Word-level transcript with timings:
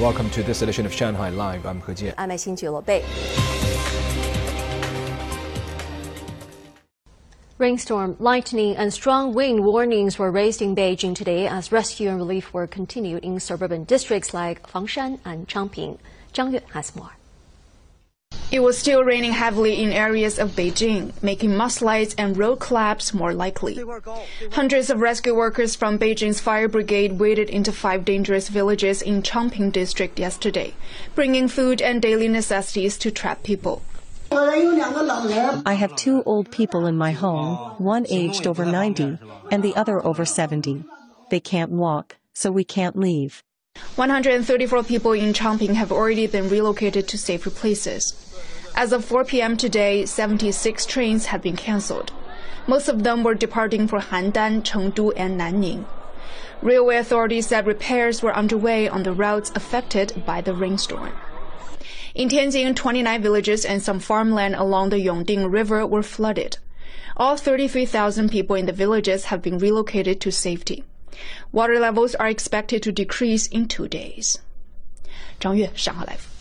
Welcome 0.00 0.30
to 0.30 0.44
this 0.44 0.62
edition 0.62 0.86
of 0.86 0.92
Shanghai 0.92 1.30
Live. 1.30 1.66
I'm 1.66 1.80
He 1.80 1.92
Jian. 1.92 2.14
I'm 2.16 2.30
Xin 2.30 2.86
Bei. 2.86 3.02
Rainstorm, 7.58 8.14
lightning, 8.20 8.76
and 8.76 8.94
strong 8.94 9.34
wind 9.34 9.64
warnings 9.64 10.16
were 10.16 10.30
raised 10.30 10.62
in 10.62 10.76
Beijing 10.76 11.16
today 11.16 11.48
as 11.48 11.72
rescue 11.72 12.10
and 12.10 12.18
relief 12.18 12.54
work 12.54 12.70
continued 12.70 13.24
in 13.24 13.40
suburban 13.40 13.82
districts 13.82 14.32
like 14.32 14.70
Fangshan 14.70 15.18
and 15.24 15.48
Changping. 15.48 15.98
Zhang 16.32 16.52
Yue 16.52 16.60
has 16.74 16.94
more. 16.94 17.17
It 18.50 18.60
was 18.60 18.78
still 18.78 19.04
raining 19.04 19.32
heavily 19.32 19.82
in 19.82 19.92
areas 19.92 20.38
of 20.38 20.52
Beijing, 20.52 21.12
making 21.22 21.50
mudslides 21.50 22.14
and 22.16 22.36
road 22.36 22.60
collapse 22.60 23.12
more 23.12 23.34
likely. 23.34 23.78
Hundreds 24.52 24.88
of 24.88 25.00
rescue 25.00 25.34
workers 25.34 25.76
from 25.76 25.98
Beijing's 25.98 26.40
fire 26.40 26.66
brigade 26.68 27.18
waded 27.18 27.50
into 27.50 27.72
five 27.72 28.06
dangerous 28.06 28.48
villages 28.48 29.02
in 29.02 29.22
Changping 29.22 29.70
district 29.70 30.18
yesterday, 30.18 30.72
bringing 31.14 31.46
food 31.46 31.82
and 31.82 32.00
daily 32.00 32.26
necessities 32.28 32.96
to 32.98 33.10
trapped 33.10 33.44
people. 33.44 33.82
I 34.30 35.76
have 35.78 35.94
two 35.96 36.22
old 36.24 36.50
people 36.50 36.86
in 36.86 36.96
my 36.96 37.12
home, 37.12 37.56
one 37.78 38.06
aged 38.08 38.46
over 38.46 38.64
90 38.64 39.18
and 39.50 39.62
the 39.62 39.76
other 39.76 40.04
over 40.04 40.24
70. 40.24 40.84
They 41.30 41.40
can't 41.40 41.70
walk, 41.70 42.16
so 42.32 42.50
we 42.50 42.64
can't 42.64 42.96
leave. 42.96 43.42
134 43.96 44.84
people 44.84 45.12
in 45.12 45.32
Changping 45.32 45.74
have 45.74 45.90
already 45.90 46.26
been 46.26 46.48
relocated 46.48 47.08
to 47.08 47.18
safer 47.18 47.50
places. 47.50 48.14
As 48.74 48.92
of 48.92 49.04
4 49.04 49.24
p.m. 49.24 49.56
today, 49.56 50.06
76 50.06 50.86
trains 50.86 51.26
have 51.26 51.42
been 51.42 51.56
cancelled. 51.56 52.12
Most 52.66 52.88
of 52.88 53.02
them 53.02 53.24
were 53.24 53.34
departing 53.34 53.88
for 53.88 53.98
Handan, 53.98 54.62
Chengdu, 54.62 55.12
and 55.16 55.40
Nanning. 55.40 55.84
Railway 56.62 56.96
authorities 56.96 57.46
said 57.46 57.66
repairs 57.66 58.22
were 58.22 58.34
underway 58.36 58.88
on 58.88 59.02
the 59.04 59.12
routes 59.12 59.50
affected 59.54 60.22
by 60.26 60.40
the 60.40 60.54
rainstorm. 60.54 61.12
In 62.14 62.28
Tianjin, 62.28 62.74
29 62.74 63.22
villages 63.22 63.64
and 63.64 63.82
some 63.82 64.00
farmland 64.00 64.54
along 64.56 64.90
the 64.90 64.96
Yongding 64.96 65.52
River 65.52 65.86
were 65.86 66.02
flooded. 66.02 66.58
All 67.16 67.36
33,000 67.36 68.28
people 68.30 68.56
in 68.56 68.66
the 68.66 68.72
villages 68.72 69.26
have 69.26 69.42
been 69.42 69.58
relocated 69.58 70.20
to 70.20 70.30
safety. 70.30 70.84
Water 71.52 71.78
levels 71.78 72.14
are 72.14 72.28
expected 72.28 72.82
to 72.82 72.92
decrease 72.92 73.46
in 73.46 73.68
two 73.68 73.88
days. 73.88 74.38
Zhang 75.40 75.58
Yue, 75.58 75.68
Shanghai 75.74 76.04
Live. 76.08 76.38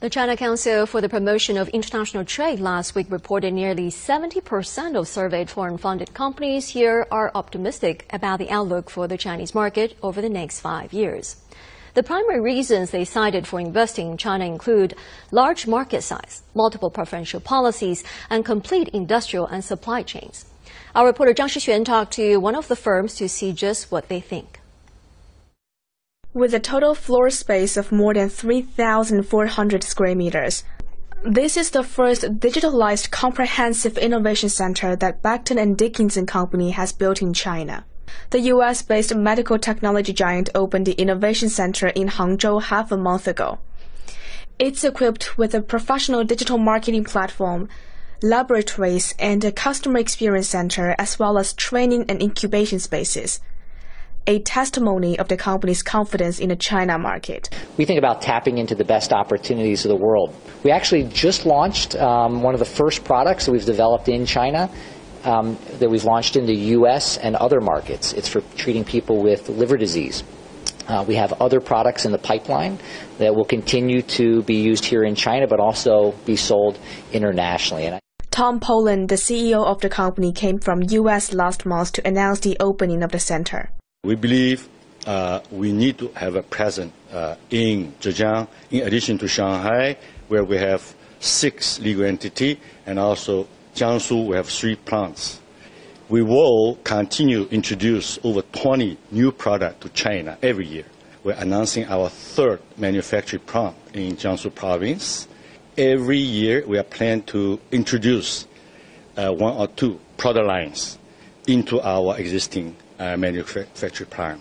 The 0.00 0.10
China 0.10 0.36
Council 0.36 0.84
for 0.84 1.00
the 1.00 1.08
Promotion 1.08 1.56
of 1.56 1.68
International 1.70 2.26
Trade 2.26 2.60
last 2.60 2.94
week 2.94 3.06
reported 3.08 3.54
nearly 3.54 3.88
70% 3.88 4.98
of 4.98 5.08
surveyed 5.08 5.48
foreign 5.48 5.78
funded 5.78 6.12
companies 6.12 6.68
here 6.68 7.06
are 7.10 7.30
optimistic 7.34 8.06
about 8.12 8.38
the 8.38 8.50
outlook 8.50 8.90
for 8.90 9.08
the 9.08 9.16
Chinese 9.16 9.54
market 9.54 9.96
over 10.02 10.20
the 10.20 10.28
next 10.28 10.60
five 10.60 10.92
years. 10.92 11.36
The 11.94 12.02
primary 12.02 12.40
reasons 12.40 12.90
they 12.90 13.06
cited 13.06 13.46
for 13.46 13.60
investing 13.60 14.10
in 14.10 14.16
China 14.18 14.44
include 14.44 14.94
large 15.30 15.66
market 15.66 16.02
size, 16.02 16.42
multiple 16.54 16.90
preferential 16.90 17.40
policies, 17.40 18.04
and 18.28 18.44
complete 18.44 18.88
industrial 18.88 19.46
and 19.46 19.64
supply 19.64 20.02
chains. 20.02 20.44
Our 20.94 21.06
reporter 21.06 21.34
Zhang 21.34 21.48
Shixuan 21.48 21.84
talked 21.84 22.12
to 22.12 22.36
one 22.36 22.54
of 22.54 22.68
the 22.68 22.76
firms 22.76 23.16
to 23.16 23.28
see 23.28 23.52
just 23.52 23.90
what 23.90 24.08
they 24.08 24.20
think. 24.20 24.60
With 26.32 26.54
a 26.54 26.60
total 26.60 26.94
floor 26.94 27.30
space 27.30 27.76
of 27.76 27.90
more 27.90 28.14
than 28.14 28.28
3,400 28.28 29.82
square 29.82 30.14
meters, 30.14 30.62
this 31.24 31.56
is 31.56 31.70
the 31.70 31.82
first 31.82 32.22
digitalized 32.38 33.10
comprehensive 33.10 33.98
innovation 33.98 34.48
center 34.48 34.94
that 34.94 35.20
Becton 35.20 35.76
& 35.76 35.76
Dickinson 35.76 36.26
Company 36.26 36.70
has 36.70 36.92
built 36.92 37.20
in 37.20 37.32
China. 37.32 37.84
The 38.30 38.40
US-based 38.52 39.16
medical 39.16 39.58
technology 39.58 40.12
giant 40.12 40.50
opened 40.54 40.86
the 40.86 40.92
Innovation 40.92 41.48
Center 41.48 41.88
in 41.88 42.06
Hangzhou 42.06 42.62
half 42.62 42.92
a 42.92 42.96
month 42.96 43.26
ago. 43.26 43.58
It's 44.60 44.84
equipped 44.84 45.36
with 45.36 45.56
a 45.56 45.60
professional 45.60 46.22
digital 46.22 46.58
marketing 46.58 47.02
platform, 47.02 47.68
laboratories, 48.24 49.14
and 49.18 49.44
a 49.44 49.52
customer 49.52 49.98
experience 49.98 50.48
center, 50.48 50.96
as 50.98 51.18
well 51.18 51.38
as 51.38 51.52
training 51.52 52.06
and 52.08 52.20
incubation 52.20 52.78
spaces 52.78 53.40
a 54.26 54.38
testimony 54.40 55.18
of 55.18 55.28
the 55.28 55.36
company's 55.36 55.82
confidence 55.82 56.38
in 56.38 56.48
the 56.48 56.56
China 56.56 56.98
market. 56.98 57.50
We 57.76 57.84
think 57.84 57.98
about 57.98 58.22
tapping 58.22 58.58
into 58.58 58.74
the 58.74 58.84
best 58.84 59.12
opportunities 59.12 59.84
of 59.84 59.90
the 59.90 59.96
world. 59.96 60.34
We 60.62 60.70
actually 60.70 61.04
just 61.04 61.44
launched 61.44 61.94
um, 61.96 62.42
one 62.42 62.54
of 62.54 62.60
the 62.60 62.66
first 62.66 63.04
products 63.04 63.46
that 63.46 63.52
we've 63.52 63.64
developed 63.64 64.08
in 64.08 64.24
China 64.24 64.70
um, 65.24 65.58
that 65.78 65.90
we've 65.90 66.04
launched 66.04 66.36
in 66.36 66.46
the 66.46 66.56
U.S. 66.78 67.18
and 67.18 67.36
other 67.36 67.60
markets. 67.60 68.12
It's 68.12 68.28
for 68.28 68.40
treating 68.56 68.84
people 68.84 69.22
with 69.22 69.48
liver 69.48 69.76
disease. 69.76 70.24
Uh, 70.86 71.04
we 71.06 71.14
have 71.14 71.32
other 71.34 71.60
products 71.60 72.04
in 72.04 72.12
the 72.12 72.18
pipeline 72.18 72.78
that 73.18 73.34
will 73.34 73.44
continue 73.44 74.02
to 74.02 74.42
be 74.42 74.56
used 74.56 74.84
here 74.84 75.02
in 75.02 75.14
China, 75.14 75.46
but 75.46 75.60
also 75.60 76.12
be 76.26 76.36
sold 76.36 76.78
internationally. 77.12 77.98
Tom 78.34 78.58
Polen, 78.58 79.06
the 79.06 79.14
CEO 79.14 79.64
of 79.64 79.80
the 79.80 79.88
company, 79.88 80.32
came 80.32 80.58
from 80.58 80.82
U.S. 80.82 81.32
last 81.32 81.64
month 81.64 81.92
to 81.92 82.04
announce 82.04 82.40
the 82.40 82.56
opening 82.58 83.04
of 83.04 83.12
the 83.12 83.20
center. 83.20 83.70
We 84.02 84.16
believe 84.16 84.68
uh, 85.06 85.38
we 85.52 85.70
need 85.70 85.98
to 85.98 86.08
have 86.16 86.34
a 86.34 86.42
presence 86.42 86.92
uh, 87.12 87.36
in 87.50 87.92
Zhejiang, 88.00 88.48
in 88.72 88.88
addition 88.88 89.18
to 89.18 89.28
Shanghai, 89.28 89.96
where 90.26 90.42
we 90.42 90.56
have 90.56 90.96
six 91.20 91.78
legal 91.78 92.02
entities, 92.06 92.56
and 92.86 92.98
also 92.98 93.46
Jiangsu, 93.76 94.26
we 94.26 94.34
have 94.34 94.48
three 94.48 94.74
plants. 94.74 95.40
We 96.08 96.22
will 96.22 96.74
continue 96.82 97.44
to 97.44 97.54
introduce 97.54 98.18
over 98.24 98.42
20 98.42 98.98
new 99.12 99.30
products 99.30 99.78
to 99.84 99.90
China 99.90 100.38
every 100.42 100.66
year. 100.66 100.86
We're 101.22 101.34
announcing 101.34 101.84
our 101.84 102.08
third 102.08 102.58
manufacturing 102.76 103.44
plant 103.44 103.76
in 103.92 104.16
Jiangsu 104.16 104.52
province. 104.52 105.28
Every 105.76 106.18
year, 106.18 106.62
we 106.68 106.78
are 106.78 106.84
planning 106.84 107.24
to 107.24 107.58
introduce 107.72 108.46
uh, 109.16 109.32
one 109.32 109.56
or 109.56 109.66
two 109.66 109.98
product 110.16 110.46
lines 110.46 110.98
into 111.48 111.80
our 111.80 112.16
existing 112.16 112.76
uh, 113.00 113.16
manufacturing 113.16 114.08
plant. 114.08 114.40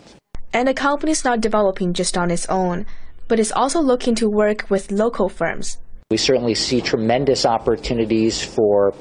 And 0.54 0.68
the 0.68 0.76
company 0.76 1.12
is 1.12 1.26
not 1.26 1.42
developing 1.42 1.94
just 1.94 2.20
on 2.20 2.30
its 2.30 2.46
own, 2.50 2.86
but 3.28 3.40
is 3.40 3.52
also 3.52 3.82
looking 3.82 4.14
to 4.16 4.30
work 4.30 4.70
with 4.70 4.92
local 4.92 5.28
firms. 5.28 5.80
We 6.12 6.18
certainly 6.18 6.54
see 6.54 6.82
tremendous 6.82 7.48
opportunities 7.48 8.46
for 8.46 8.94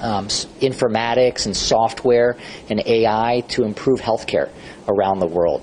um, 0.00 0.26
informatics 0.26 1.46
and 1.46 1.56
software 1.56 2.36
and 2.70 2.82
AI 2.86 3.44
to 3.50 3.62
improve 3.62 4.00
healthcare 4.00 4.50
around 4.88 5.20
the 5.20 5.28
world. 5.28 5.62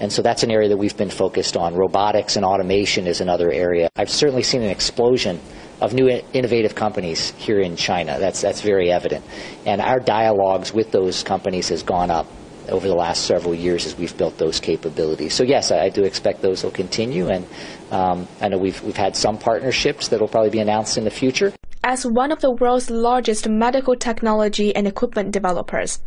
And 0.00 0.12
so 0.12 0.22
that's 0.22 0.42
an 0.42 0.50
area 0.50 0.68
that 0.68 0.76
we've 0.76 0.96
been 0.96 1.10
focused 1.10 1.56
on. 1.56 1.74
Robotics 1.74 2.36
and 2.36 2.44
automation 2.44 3.06
is 3.06 3.20
another 3.20 3.50
area. 3.50 3.88
I've 3.96 4.10
certainly 4.10 4.42
seen 4.42 4.62
an 4.62 4.70
explosion 4.70 5.40
of 5.80 5.94
new 5.94 6.08
innovative 6.32 6.74
companies 6.74 7.30
here 7.32 7.60
in 7.60 7.76
China. 7.76 8.18
That's, 8.18 8.40
that's 8.40 8.60
very 8.60 8.90
evident. 8.90 9.24
And 9.66 9.80
our 9.80 9.98
dialogues 9.98 10.72
with 10.72 10.90
those 10.90 11.22
companies 11.22 11.68
has 11.68 11.82
gone 11.82 12.10
up 12.10 12.26
over 12.68 12.86
the 12.86 12.94
last 12.94 13.24
several 13.24 13.54
years 13.54 13.86
as 13.86 13.96
we've 13.96 14.16
built 14.16 14.38
those 14.38 14.60
capabilities. 14.60 15.34
So 15.34 15.44
yes, 15.44 15.70
I, 15.70 15.84
I 15.84 15.88
do 15.88 16.04
expect 16.04 16.42
those 16.42 16.62
will 16.62 16.70
continue, 16.70 17.28
and 17.28 17.46
um, 17.90 18.28
I 18.40 18.48
know 18.48 18.58
we've 18.58 18.82
we've 18.82 18.96
had 18.96 19.16
some 19.16 19.38
partnerships 19.38 20.08
that 20.08 20.20
will 20.20 20.28
probably 20.28 20.50
be 20.50 20.60
announced 20.60 20.98
in 20.98 21.04
the 21.04 21.10
future. 21.10 21.52
As 21.84 22.04
one 22.04 22.32
of 22.32 22.40
the 22.40 22.50
world's 22.50 22.90
largest 22.90 23.48
medical 23.48 23.96
technology 23.96 24.74
and 24.74 24.86
equipment 24.86 25.32
developers, 25.32 26.00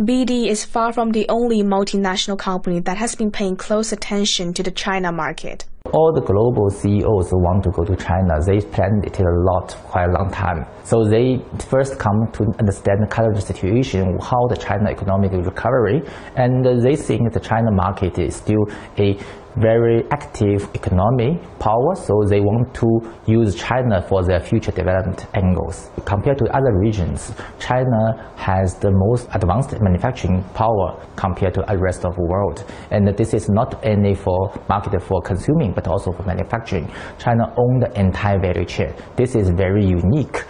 BD 0.00 0.46
is 0.46 0.64
far 0.64 0.92
from 0.92 1.12
the 1.12 1.28
only 1.28 1.62
multinational 1.62 2.38
company 2.38 2.80
that 2.80 2.96
has 2.96 3.14
been 3.14 3.30
paying 3.30 3.56
close 3.56 3.92
attention 3.92 4.54
to 4.54 4.62
the 4.62 4.70
China 4.70 5.12
market. 5.12 5.66
All 5.92 6.12
the 6.14 6.22
global 6.22 6.70
CEOs 6.70 7.32
want 7.32 7.64
to 7.64 7.70
go 7.70 7.84
to 7.84 7.96
China. 7.96 8.40
They 8.46 8.60
planned 8.60 9.04
it 9.04 9.18
a 9.18 9.24
lot, 9.28 9.76
quite 9.84 10.08
a 10.08 10.12
long 10.12 10.30
time. 10.30 10.64
So 10.84 11.04
they 11.04 11.44
first 11.58 11.98
come 11.98 12.30
to 12.32 12.44
understand 12.58 13.02
the 13.02 13.08
current 13.08 13.42
situation, 13.42 14.18
how 14.20 14.46
the 14.48 14.56
China 14.56 14.90
economic 14.90 15.32
recovery, 15.32 16.02
and 16.36 16.64
they 16.64 16.96
think 16.96 17.32
the 17.32 17.40
China 17.40 17.70
market 17.70 18.18
is 18.18 18.36
still 18.36 18.64
a 18.98 19.18
very 19.56 20.02
active 20.10 20.68
economy 20.74 21.38
power, 21.58 21.94
so 21.94 22.22
they 22.26 22.40
want 22.40 22.72
to 22.74 22.88
use 23.26 23.54
China 23.54 24.00
for 24.00 24.24
their 24.24 24.40
future 24.40 24.72
development 24.72 25.26
angles. 25.34 25.90
Compared 26.04 26.38
to 26.38 26.44
other 26.56 26.72
regions, 26.78 27.32
China 27.58 28.32
has 28.36 28.76
the 28.78 28.90
most 28.90 29.28
advanced 29.34 29.74
manufacturing 29.80 30.42
power 30.54 30.98
compared 31.16 31.54
to 31.54 31.62
the 31.68 31.78
rest 31.78 32.04
of 32.04 32.14
the 32.16 32.22
world. 32.22 32.64
And 32.90 33.06
this 33.16 33.34
is 33.34 33.48
not 33.50 33.84
only 33.84 34.14
for 34.14 34.52
market 34.68 35.00
for 35.02 35.20
consuming, 35.20 35.71
but 35.74 35.88
also 35.88 36.12
for 36.12 36.22
manufacturing. 36.22 36.90
China 37.18 37.52
owns 37.56 37.84
the 37.84 38.00
entire 38.00 38.40
value 38.40 38.64
chain. 38.64 38.94
This 39.16 39.34
is 39.34 39.50
very 39.50 39.84
unique. 39.84 40.44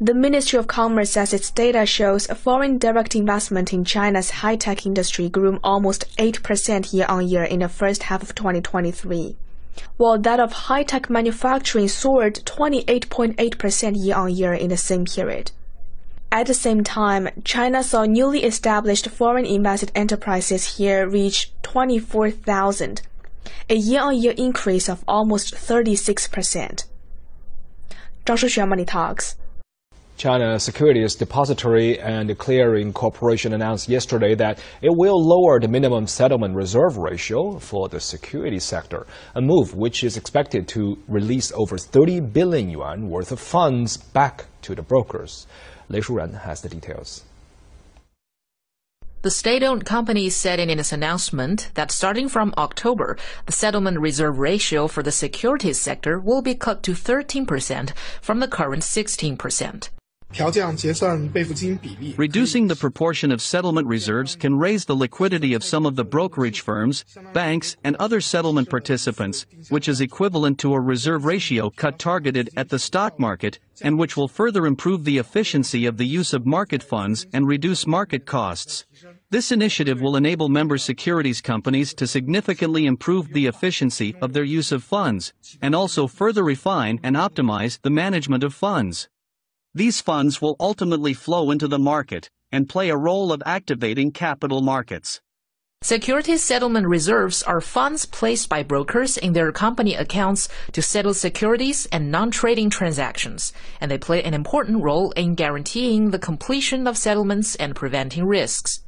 The 0.00 0.12
Ministry 0.12 0.58
of 0.58 0.66
Commerce 0.66 1.12
says 1.12 1.32
its 1.32 1.50
data 1.52 1.86
shows 1.86 2.26
foreign 2.26 2.78
direct 2.78 3.14
investment 3.14 3.72
in 3.72 3.84
China's 3.84 4.28
high-tech 4.30 4.84
industry 4.84 5.28
grew 5.28 5.58
almost 5.62 6.04
8% 6.16 6.92
year-on-year 6.92 7.44
in 7.44 7.60
the 7.60 7.68
first 7.68 8.02
half 8.02 8.20
of 8.20 8.34
2023, 8.34 9.36
while 9.96 10.18
that 10.18 10.40
of 10.40 10.52
high-tech 10.52 11.08
manufacturing 11.08 11.86
soared 11.86 12.34
28.8% 12.34 13.92
year-on-year 13.96 14.52
in 14.52 14.70
the 14.70 14.76
same 14.76 15.04
period. 15.04 15.52
At 16.32 16.48
the 16.48 16.54
same 16.54 16.82
time, 16.82 17.28
China 17.44 17.84
saw 17.84 18.04
newly 18.04 18.42
established 18.42 19.08
foreign 19.08 19.46
invested 19.46 19.92
enterprises 19.94 20.78
here 20.78 21.08
reach 21.08 21.52
24,000, 21.62 23.02
a 23.68 23.74
year-on-year 23.74 24.34
increase 24.36 24.88
of 24.88 25.04
almost 25.08 25.54
36%. 25.54 26.84
Zhang 28.26 28.36
Shuxuan 28.36 28.68
Money 28.68 28.84
Talks. 28.84 29.36
China 30.16 30.60
Securities 30.60 31.16
Depository 31.16 31.98
and 31.98 32.38
Clearing 32.38 32.92
Corporation 32.92 33.52
announced 33.52 33.88
yesterday 33.88 34.36
that 34.36 34.60
it 34.80 34.90
will 34.94 35.20
lower 35.20 35.58
the 35.58 35.66
minimum 35.66 36.06
settlement 36.06 36.54
reserve 36.54 36.96
ratio 36.96 37.58
for 37.58 37.88
the 37.88 37.98
security 37.98 38.60
sector, 38.60 39.06
a 39.34 39.42
move 39.42 39.74
which 39.74 40.04
is 40.04 40.16
expected 40.16 40.68
to 40.68 40.96
release 41.08 41.50
over 41.52 41.76
30 41.76 42.20
billion 42.20 42.70
yuan 42.70 43.08
worth 43.08 43.32
of 43.32 43.40
funds 43.40 43.96
back 43.96 44.46
to 44.62 44.74
the 44.76 44.82
brokers. 44.82 45.48
Lei 45.88 46.00
Shuren 46.00 46.40
has 46.42 46.62
the 46.62 46.68
details. 46.68 47.24
The 49.24 49.30
state-owned 49.30 49.86
company 49.86 50.28
said 50.28 50.60
in 50.60 50.68
its 50.68 50.92
announcement 50.92 51.70
that 51.72 51.90
starting 51.90 52.28
from 52.28 52.52
October, 52.58 53.16
the 53.46 53.52
settlement 53.52 53.98
reserve 53.98 54.38
ratio 54.38 54.86
for 54.86 55.02
the 55.02 55.10
securities 55.10 55.80
sector 55.80 56.20
will 56.20 56.42
be 56.42 56.54
cut 56.54 56.82
to 56.82 56.92
13% 56.92 57.96
from 58.20 58.40
the 58.40 58.48
current 58.48 58.82
16%. 58.82 59.88
Reducing 62.16 62.66
the 62.66 62.76
proportion 62.76 63.30
of 63.30 63.40
settlement 63.40 63.86
reserves 63.86 64.34
can 64.34 64.58
raise 64.58 64.84
the 64.84 64.96
liquidity 64.96 65.54
of 65.54 65.62
some 65.62 65.86
of 65.86 65.94
the 65.94 66.04
brokerage 66.04 66.60
firms, 66.60 67.04
banks, 67.32 67.76
and 67.84 67.94
other 67.96 68.20
settlement 68.20 68.68
participants, 68.68 69.46
which 69.68 69.88
is 69.88 70.00
equivalent 70.00 70.58
to 70.58 70.74
a 70.74 70.80
reserve 70.80 71.24
ratio 71.24 71.70
cut 71.70 72.00
targeted 72.00 72.50
at 72.56 72.68
the 72.68 72.80
stock 72.80 73.18
market, 73.20 73.60
and 73.80 73.96
which 73.96 74.16
will 74.16 74.26
further 74.26 74.66
improve 74.66 75.04
the 75.04 75.18
efficiency 75.18 75.86
of 75.86 75.98
the 75.98 76.06
use 76.06 76.32
of 76.32 76.44
market 76.44 76.82
funds 76.82 77.26
and 77.32 77.46
reduce 77.46 77.86
market 77.86 78.26
costs. 78.26 78.84
This 79.34 79.50
initiative 79.50 80.00
will 80.00 80.14
enable 80.14 80.48
member 80.48 80.78
securities 80.78 81.40
companies 81.40 81.92
to 81.94 82.06
significantly 82.06 82.86
improve 82.86 83.32
the 83.32 83.46
efficiency 83.46 84.14
of 84.22 84.32
their 84.32 84.44
use 84.44 84.70
of 84.70 84.84
funds, 84.84 85.32
and 85.60 85.74
also 85.74 86.06
further 86.06 86.44
refine 86.44 87.00
and 87.02 87.16
optimize 87.16 87.80
the 87.82 87.90
management 87.90 88.44
of 88.44 88.54
funds. 88.54 89.08
These 89.74 90.00
funds 90.00 90.40
will 90.40 90.54
ultimately 90.60 91.14
flow 91.14 91.50
into 91.50 91.66
the 91.66 91.80
market 91.80 92.30
and 92.52 92.68
play 92.68 92.90
a 92.90 92.96
role 92.96 93.32
of 93.32 93.42
activating 93.44 94.12
capital 94.12 94.62
markets. 94.62 95.20
Securities 95.82 96.44
settlement 96.44 96.86
reserves 96.86 97.42
are 97.42 97.60
funds 97.60 98.06
placed 98.06 98.48
by 98.48 98.62
brokers 98.62 99.16
in 99.16 99.32
their 99.32 99.50
company 99.50 99.96
accounts 99.96 100.48
to 100.70 100.80
settle 100.80 101.12
securities 101.12 101.86
and 101.90 102.08
non-trading 102.08 102.70
transactions, 102.70 103.52
and 103.80 103.90
they 103.90 103.98
play 103.98 104.22
an 104.22 104.32
important 104.32 104.80
role 104.80 105.10
in 105.16 105.34
guaranteeing 105.34 106.12
the 106.12 106.20
completion 106.20 106.86
of 106.86 106.96
settlements 106.96 107.56
and 107.56 107.74
preventing 107.74 108.24
risks. 108.24 108.83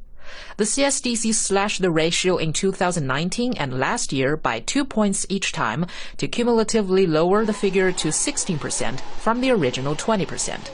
The 0.57 0.63
CSDC 0.63 1.33
slashed 1.33 1.81
the 1.81 1.91
ratio 1.91 2.37
in 2.37 2.53
2019 2.53 3.53
and 3.53 3.79
last 3.79 4.11
year 4.11 4.35
by 4.35 4.59
two 4.59 4.85
points 4.85 5.25
each 5.29 5.51
time 5.51 5.85
to 6.17 6.27
cumulatively 6.27 7.05
lower 7.05 7.45
the 7.45 7.53
figure 7.53 7.91
to 7.91 8.09
16% 8.09 8.99
from 9.19 9.41
the 9.41 9.51
original 9.51 9.95
20%. 9.95 10.69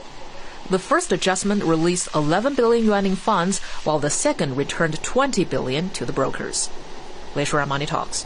The 0.70 0.78
first 0.78 1.12
adjustment 1.12 1.62
released 1.62 2.08
11 2.14 2.54
billion 2.54 2.86
yuan 2.86 3.04
in 3.04 3.16
funds, 3.16 3.58
while 3.84 3.98
the 3.98 4.08
second 4.08 4.56
returned 4.56 5.02
20 5.02 5.44
billion 5.44 5.90
to 5.90 6.06
the 6.06 6.12
brokers. 6.12 6.70
Lei 7.34 7.44
Shuren 7.44 7.68
Money 7.68 7.84
Talks. 7.84 8.24